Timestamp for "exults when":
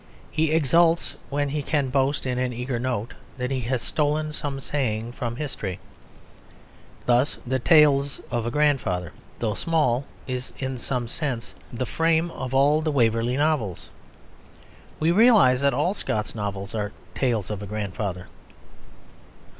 0.51-1.49